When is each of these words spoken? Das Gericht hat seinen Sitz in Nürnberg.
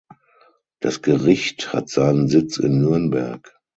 Das 0.79 1.03
Gericht 1.03 1.73
hat 1.73 1.87
seinen 1.87 2.27
Sitz 2.27 2.57
in 2.57 2.81
Nürnberg. 2.81 3.55